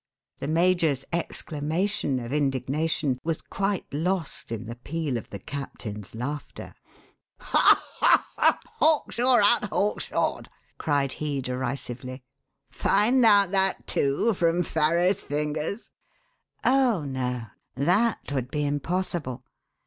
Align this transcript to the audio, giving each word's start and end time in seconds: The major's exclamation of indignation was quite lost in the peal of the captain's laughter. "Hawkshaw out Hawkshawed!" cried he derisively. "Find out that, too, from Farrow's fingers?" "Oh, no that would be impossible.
The 0.39 0.47
major's 0.47 1.05
exclamation 1.13 2.17
of 2.19 2.33
indignation 2.33 3.19
was 3.23 3.39
quite 3.43 3.85
lost 3.93 4.51
in 4.51 4.65
the 4.65 4.75
peal 4.75 5.15
of 5.15 5.29
the 5.29 5.37
captain's 5.37 6.15
laughter. 6.15 6.73
"Hawkshaw 7.39 9.39
out 9.43 9.65
Hawkshawed!" 9.69 10.49
cried 10.79 11.11
he 11.11 11.39
derisively. 11.39 12.23
"Find 12.71 13.23
out 13.23 13.51
that, 13.51 13.85
too, 13.85 14.33
from 14.33 14.63
Farrow's 14.63 15.21
fingers?" 15.21 15.91
"Oh, 16.63 17.03
no 17.05 17.43
that 17.77 18.31
would 18.31 18.49
be 18.49 18.65
impossible. 18.65 19.43